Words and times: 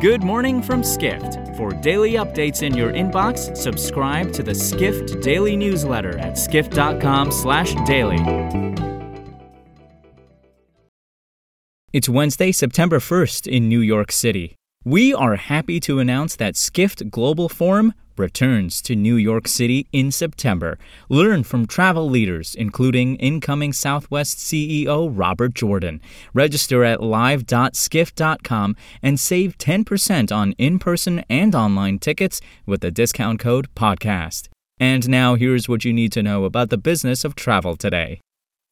Good 0.00 0.22
morning 0.22 0.62
from 0.62 0.82
Skift. 0.82 1.54
For 1.58 1.72
daily 1.72 2.12
updates 2.12 2.62
in 2.62 2.74
your 2.74 2.90
inbox, 2.90 3.54
subscribe 3.54 4.32
to 4.32 4.42
the 4.42 4.54
Skift 4.54 5.20
Daily 5.20 5.56
newsletter 5.56 6.16
at 6.18 6.38
skift.com/daily. 6.38 8.16
It's 11.92 12.08
Wednesday, 12.08 12.50
September 12.50 12.98
1st 12.98 13.46
in 13.46 13.68
New 13.68 13.80
York 13.80 14.10
City. 14.10 14.56
We 14.86 15.12
are 15.12 15.36
happy 15.36 15.78
to 15.80 15.98
announce 15.98 16.36
that 16.36 16.56
Skift 16.56 17.10
Global 17.10 17.50
Forum 17.50 17.92
returns 18.16 18.80
to 18.80 18.96
New 18.96 19.16
York 19.16 19.46
City 19.46 19.86
in 19.92 20.10
September. 20.10 20.78
Learn 21.10 21.44
from 21.44 21.66
travel 21.66 22.08
leaders, 22.08 22.54
including 22.54 23.16
incoming 23.16 23.74
Southwest 23.74 24.38
CEO 24.38 25.10
Robert 25.12 25.52
Jordan. 25.52 26.00
Register 26.32 26.82
at 26.82 27.02
live.skift.com 27.02 28.74
and 29.02 29.20
save 29.20 29.58
10% 29.58 30.32
on 30.34 30.52
in 30.52 30.78
person 30.78 31.24
and 31.28 31.54
online 31.54 31.98
tickets 31.98 32.40
with 32.64 32.80
the 32.80 32.90
discount 32.90 33.38
code 33.38 33.68
PODCAST. 33.74 34.48
And 34.78 35.10
now 35.10 35.34
here's 35.34 35.68
what 35.68 35.84
you 35.84 35.92
need 35.92 36.12
to 36.12 36.22
know 36.22 36.44
about 36.44 36.70
the 36.70 36.78
business 36.78 37.22
of 37.22 37.34
travel 37.34 37.76
today. 37.76 38.18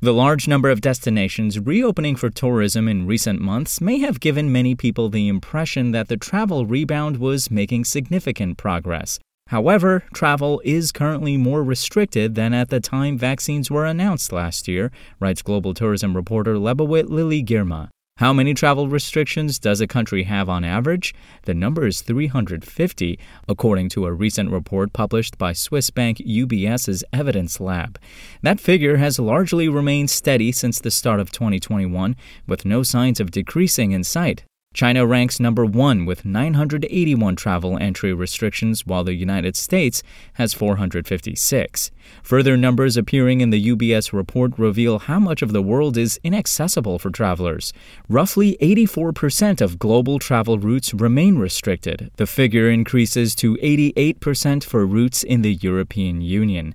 The 0.01 0.15
large 0.15 0.47
number 0.47 0.70
of 0.70 0.80
destinations 0.80 1.59
reopening 1.59 2.15
for 2.15 2.30
tourism 2.30 2.87
in 2.87 3.09
recent 3.09 3.41
months 3.41 3.80
may 3.80 3.98
have 3.98 4.21
given 4.21 4.52
many 4.52 4.77
people 4.77 5.09
the 5.09 5.27
impression 5.27 5.91
that 5.91 6.07
the 6.07 6.16
travel 6.16 6.66
rebound 6.66 7.16
was 7.16 7.51
making 7.51 7.84
significant 7.84 8.59
progress. 8.59 9.19
However, 9.48 10.05
travel 10.15 10.62
is 10.65 10.93
currently 10.93 11.37
more 11.37 11.65
restricted 11.65 12.37
than 12.37 12.55
at 12.55 12.69
the 12.69 12.79
time 12.79 13.19
vaccines 13.19 13.73
were 13.73 13.87
announced 13.87 14.33
last 14.33 14.69
year, 14.69 14.93
writes 15.19 15.43
global 15.43 15.74
tourism 15.74 16.15
reporter 16.15 16.55
Lebawit 16.55 17.09
Lily 17.09 17.43
Girma. 17.43 17.88
How 18.19 18.33
many 18.33 18.53
travel 18.53 18.89
restrictions 18.89 19.61
does 19.61 19.81
a 19.81 19.87
country 19.87 20.25
have 20.25 20.49
on 20.49 20.65
average? 20.65 21.15
The 21.45 21.55
number 21.55 21.87
is 21.87 22.03
350, 22.03 23.17
according 23.47 23.91
to 23.91 24.07
a 24.07 24.13
recent 24.13 24.51
report 24.51 24.93
published 24.93 25.38
by 25.38 25.52
Swiss 25.52 25.91
bank 25.91 26.19
UBS's 26.19 27.05
Evidence 27.13 27.60
Lab. 27.60 27.97
That 28.43 28.59
figure 28.59 28.97
has 28.97 29.21
largely 29.21 29.69
remained 29.69 30.10
steady 30.10 30.51
since 30.51 30.80
the 30.80 30.91
start 30.91 31.21
of 31.21 31.30
2021, 31.30 32.16
with 32.49 32.65
no 32.65 32.83
signs 32.83 33.21
of 33.21 33.30
decreasing 33.30 33.93
in 33.93 34.02
sight. 34.02 34.43
China 34.79 35.04
ranks 35.04 35.40
number 35.40 35.66
one 35.66 36.07
with 36.07 36.24
981 36.24 37.34
travel 37.34 37.76
entry 37.79 38.12
restrictions, 38.15 38.87
while 38.87 39.02
the 39.02 39.12
United 39.12 39.57
States 39.57 40.04
has 40.35 40.54
456. 40.54 41.90
Further 42.23 42.57
numbers 42.57 42.96
appearing 42.96 43.40
in 43.40 43.51
the 43.51 43.70
UBS 43.70 44.12
report 44.12 44.57
reveal 44.57 45.01
how 45.01 45.18
much 45.18 45.43
of 45.43 45.52
the 45.52 45.62
world 45.62 45.98
is 45.98 46.20
inaccessible 46.23 47.01
for 47.01 47.10
travelers. 47.10 47.73
Roughly 48.09 48.57
84% 48.62 49.60
of 49.60 49.80
global 49.80 50.20
travel 50.20 50.60
routes 50.60 50.95
remain 50.95 51.38
restricted. 51.38 52.13
The 52.15 52.29
figure 52.29 52.70
increases 52.70 53.35
to 53.35 53.57
88% 53.57 54.63
for 54.63 54.87
routes 54.87 55.24
in 55.24 55.42
the 55.42 55.54
European 55.54 56.20
Union. 56.20 56.73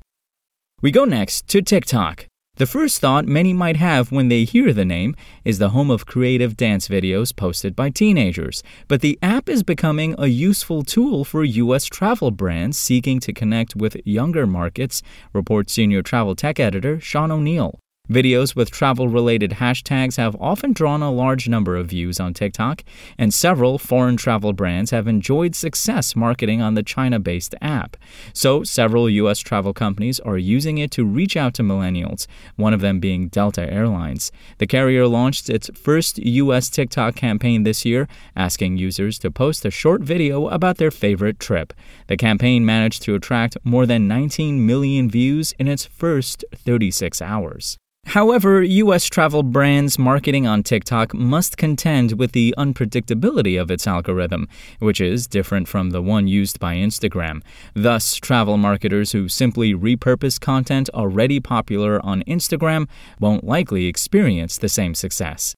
We 0.81 0.91
go 0.91 1.05
next 1.05 1.47
to 1.47 1.61
TikTok. 1.61 2.27
The 2.57 2.67
first 2.67 3.01
thought 3.01 3.25
many 3.25 3.51
might 3.51 3.77
have 3.77 4.11
when 4.11 4.27
they 4.27 4.43
hear 4.43 4.73
the 4.73 4.85
name 4.85 5.15
is 5.43 5.57
the 5.57 5.69
home 5.69 5.89
of 5.89 6.05
creative 6.05 6.55
dance 6.55 6.87
videos 6.87 7.35
posted 7.35 7.75
by 7.75 7.89
teenagers. 7.89 8.61
But 8.87 9.01
the 9.01 9.17
app 9.23 9.49
is 9.49 9.63
becoming 9.63 10.13
a 10.19 10.27
useful 10.27 10.83
tool 10.83 11.25
for 11.25 11.43
U.S. 11.43 11.85
travel 11.85 12.29
brands 12.29 12.77
seeking 12.77 13.19
to 13.21 13.33
connect 13.33 13.75
with 13.75 13.97
younger 14.05 14.45
markets, 14.45 15.01
reports 15.33 15.73
senior 15.73 16.03
travel 16.03 16.35
tech 16.35 16.59
editor 16.59 16.99
Sean 16.99 17.31
O'Neill. 17.31 17.79
Videos 18.13 18.53
with 18.53 18.69
travel 18.69 19.07
related 19.07 19.51
hashtags 19.51 20.17
have 20.17 20.35
often 20.39 20.73
drawn 20.73 21.01
a 21.01 21.09
large 21.09 21.47
number 21.47 21.77
of 21.77 21.87
views 21.87 22.19
on 22.19 22.33
TikTok, 22.33 22.83
and 23.17 23.33
several 23.33 23.79
foreign 23.79 24.17
travel 24.17 24.51
brands 24.51 24.91
have 24.91 25.07
enjoyed 25.07 25.55
success 25.55 26.13
marketing 26.13 26.61
on 26.61 26.73
the 26.73 26.83
China 26.83 27.17
based 27.17 27.55
app. 27.61 27.95
So, 28.33 28.61
several 28.63 29.09
U.S. 29.09 29.39
travel 29.39 29.73
companies 29.73 30.19
are 30.19 30.37
using 30.37 30.77
it 30.77 30.91
to 30.91 31.05
reach 31.05 31.37
out 31.37 31.53
to 31.53 31.63
millennials, 31.63 32.27
one 32.57 32.73
of 32.73 32.81
them 32.81 32.99
being 32.99 33.29
Delta 33.29 33.71
Airlines. 33.71 34.33
The 34.57 34.67
carrier 34.67 35.07
launched 35.07 35.49
its 35.49 35.71
first 35.73 36.17
U.S. 36.17 36.69
TikTok 36.69 37.15
campaign 37.15 37.63
this 37.63 37.85
year, 37.85 38.09
asking 38.35 38.77
users 38.77 39.17
to 39.19 39.31
post 39.31 39.63
a 39.63 39.71
short 39.71 40.01
video 40.01 40.49
about 40.49 40.77
their 40.77 40.91
favorite 40.91 41.39
trip. 41.39 41.73
The 42.07 42.17
campaign 42.17 42.65
managed 42.65 43.01
to 43.03 43.15
attract 43.15 43.57
more 43.63 43.85
than 43.85 44.09
19 44.09 44.65
million 44.65 45.09
views 45.09 45.53
in 45.57 45.69
its 45.69 45.85
first 45.85 46.43
36 46.53 47.21
hours. 47.21 47.77
However, 48.05 48.61
U.S. 48.61 49.05
travel 49.07 49.41
brands 49.41 49.97
marketing 49.97 50.45
on 50.45 50.61
TikTok 50.61 51.13
must 51.15 51.57
contend 51.57 52.19
with 52.19 52.33
the 52.33 52.53
unpredictability 52.57 53.59
of 53.59 53.71
its 53.71 53.87
algorithm, 53.87 54.47
which 54.79 55.01
is 55.01 55.25
different 55.25 55.67
from 55.67 55.89
the 55.89 56.01
one 56.01 56.27
used 56.27 56.59
by 56.59 56.75
Instagram. 56.75 57.41
Thus, 57.73 58.15
travel 58.17 58.57
marketers 58.57 59.13
who 59.13 59.27
simply 59.27 59.73
repurpose 59.73 60.39
content 60.39 60.89
already 60.93 61.39
popular 61.39 61.99
on 62.05 62.21
Instagram 62.23 62.87
won't 63.19 63.45
likely 63.45 63.87
experience 63.87 64.59
the 64.59 64.69
same 64.69 64.93
success. 64.93 65.55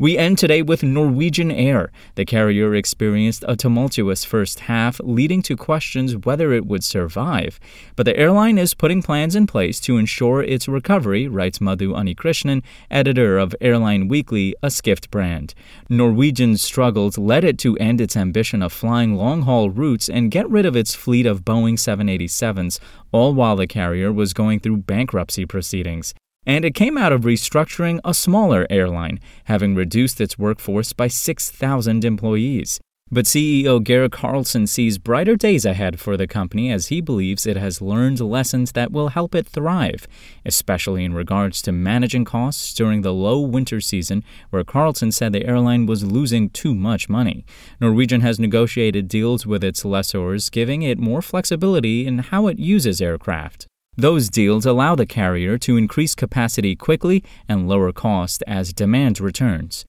We 0.00 0.16
end 0.16 0.38
today 0.38 0.62
with 0.62 0.82
Norwegian 0.82 1.50
Air. 1.50 1.92
The 2.14 2.24
carrier 2.24 2.74
experienced 2.74 3.44
a 3.46 3.54
tumultuous 3.54 4.24
first 4.24 4.60
half, 4.60 4.98
leading 5.04 5.42
to 5.42 5.58
questions 5.58 6.16
whether 6.16 6.54
it 6.54 6.64
would 6.64 6.82
survive. 6.82 7.60
But 7.96 8.06
the 8.06 8.16
airline 8.16 8.56
is 8.56 8.72
putting 8.72 9.02
plans 9.02 9.36
in 9.36 9.46
place 9.46 9.78
to 9.80 9.98
ensure 9.98 10.42
its 10.42 10.66
recovery, 10.66 11.28
writes 11.28 11.60
Madhu 11.60 11.92
Unnikrishnan, 11.92 12.62
editor 12.90 13.36
of 13.36 13.54
Airline 13.60 14.08
Weekly, 14.08 14.54
a 14.62 14.70
Skift 14.70 15.10
brand. 15.10 15.52
Norwegian's 15.90 16.62
struggles 16.62 17.18
led 17.18 17.44
it 17.44 17.58
to 17.58 17.76
end 17.76 18.00
its 18.00 18.16
ambition 18.16 18.62
of 18.62 18.72
flying 18.72 19.16
long 19.16 19.42
haul 19.42 19.68
routes 19.68 20.08
and 20.08 20.30
get 20.30 20.48
rid 20.48 20.64
of 20.64 20.76
its 20.76 20.94
fleet 20.94 21.26
of 21.26 21.44
Boeing 21.44 21.74
787s, 21.74 22.80
all 23.12 23.34
while 23.34 23.56
the 23.56 23.66
carrier 23.66 24.10
was 24.10 24.32
going 24.32 24.60
through 24.60 24.78
bankruptcy 24.78 25.44
proceedings 25.44 26.14
and 26.46 26.64
it 26.64 26.74
came 26.74 26.96
out 26.96 27.12
of 27.12 27.22
restructuring 27.22 28.00
a 28.04 28.14
smaller 28.14 28.66
airline, 28.70 29.20
having 29.44 29.74
reduced 29.74 30.20
its 30.20 30.38
workforce 30.38 30.92
by 30.92 31.08
6,000 31.08 32.04
employees. 32.04 32.80
But 33.12 33.24
CEO 33.24 33.82
Geir 33.82 34.08
Karlsen 34.08 34.68
sees 34.68 34.96
brighter 34.96 35.34
days 35.34 35.64
ahead 35.64 35.98
for 35.98 36.16
the 36.16 36.28
company 36.28 36.70
as 36.70 36.86
he 36.86 37.00
believes 37.00 37.44
it 37.44 37.56
has 37.56 37.82
learned 37.82 38.20
lessons 38.20 38.70
that 38.72 38.92
will 38.92 39.08
help 39.08 39.34
it 39.34 39.48
thrive, 39.48 40.06
especially 40.44 41.04
in 41.04 41.12
regards 41.12 41.60
to 41.62 41.72
managing 41.72 42.24
costs 42.24 42.72
during 42.72 43.02
the 43.02 43.12
low 43.12 43.40
winter 43.40 43.80
season, 43.80 44.22
where 44.50 44.62
Karlsen 44.62 45.12
said 45.12 45.32
the 45.32 45.44
airline 45.44 45.86
was 45.86 46.04
losing 46.04 46.50
too 46.50 46.72
much 46.72 47.08
money. 47.08 47.44
Norwegian 47.80 48.20
has 48.20 48.38
negotiated 48.38 49.08
deals 49.08 49.44
with 49.44 49.64
its 49.64 49.84
lessors, 49.84 50.48
giving 50.48 50.82
it 50.82 50.96
more 50.96 51.20
flexibility 51.20 52.06
in 52.06 52.18
how 52.18 52.46
it 52.46 52.60
uses 52.60 53.02
aircraft. 53.02 53.66
Those 54.00 54.30
deals 54.30 54.64
allow 54.64 54.94
the 54.94 55.04
carrier 55.04 55.58
to 55.58 55.76
increase 55.76 56.14
capacity 56.14 56.74
quickly 56.74 57.22
and 57.46 57.68
lower 57.68 57.92
cost 57.92 58.42
as 58.46 58.72
demand 58.72 59.20
returns. 59.20 59.84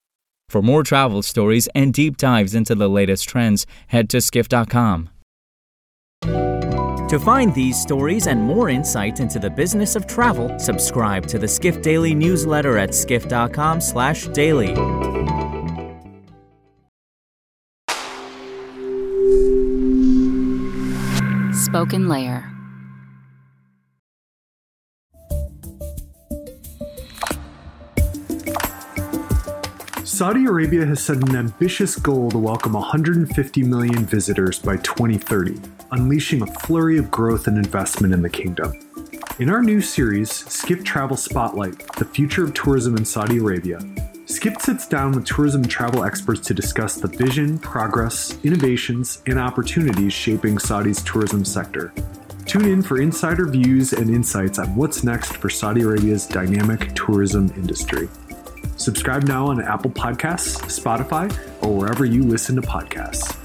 For 0.50 0.62
more 0.62 0.84
travel 0.84 1.22
stories 1.22 1.70
and 1.74 1.94
deep 1.94 2.18
dives 2.18 2.54
into 2.54 2.76
the 2.76 2.90
latest 2.90 3.30
trends, 3.30 3.66
head 3.88 4.10
to 4.10 4.20
skift.com. 4.20 5.12
To 6.24 7.20
find 7.24 7.56
these 7.56 7.82
stories 7.82 8.28
and 8.28 8.42
more 8.42 8.68
insight 8.68 9.22
into 9.22 9.40
the 9.40 9.50
business 9.50 9.96
of 9.96 10.08
travel, 10.08 10.60
subscribe 10.60 11.26
to 11.28 11.40
the 11.40 11.48
Skift 11.48 11.82
Daily 11.82 12.14
newsletter 12.14 12.78
at 12.78 12.94
skift.com/daily. 12.94 14.76
Spoken 21.54 22.10
Layer 22.10 22.52
Saudi 30.22 30.46
Arabia 30.46 30.86
has 30.86 31.04
set 31.04 31.18
an 31.18 31.36
ambitious 31.36 31.96
goal 31.96 32.30
to 32.30 32.38
welcome 32.38 32.74
150 32.74 33.64
million 33.64 34.06
visitors 34.06 34.60
by 34.60 34.78
2030, 34.78 35.60
unleashing 35.94 36.44
a 36.44 36.46
flurry 36.46 37.00
of 37.00 37.10
growth 37.10 37.48
and 37.48 37.58
investment 37.58 38.14
in 38.14 38.22
the 38.22 38.30
kingdom. 38.30 38.72
In 39.40 39.50
our 39.50 39.64
new 39.64 39.82
series, 39.82 40.32
Skift 40.32 40.86
Travel 40.86 41.18
Spotlight 41.18 41.96
The 41.96 42.06
Future 42.06 42.44
of 42.44 42.54
Tourism 42.54 42.98
in 42.98 43.04
Saudi 43.04 43.40
Arabia, 43.40 43.80
Skift 44.28 44.62
sits 44.62 44.88
down 44.88 45.14
with 45.14 45.26
tourism 45.26 45.64
and 45.64 45.72
travel 45.72 46.04
experts 46.04 46.42
to 46.42 46.54
discuss 46.54 46.98
the 46.98 47.08
vision, 47.08 47.58
progress, 47.58 48.38
innovations, 48.44 49.24
and 49.26 49.40
opportunities 49.40 50.14
shaping 50.14 50.60
Saudi's 50.60 51.02
tourism 51.02 51.44
sector. 51.44 51.92
Tune 52.46 52.66
in 52.66 52.84
for 52.84 53.02
insider 53.02 53.48
views 53.48 53.94
and 53.94 54.12
insights 54.12 54.60
on 54.60 54.76
what's 54.76 55.04
next 55.04 55.38
for 55.38 55.50
Saudi 55.50 55.82
Arabia's 55.82 56.28
dynamic 56.28 56.94
tourism 56.94 57.52
industry. 57.56 58.08
Subscribe 58.82 59.22
now 59.26 59.46
on 59.46 59.62
Apple 59.62 59.92
Podcasts, 59.92 60.60
Spotify, 60.64 61.32
or 61.62 61.78
wherever 61.78 62.04
you 62.04 62.24
listen 62.24 62.56
to 62.56 62.64
podcasts. 62.64 63.41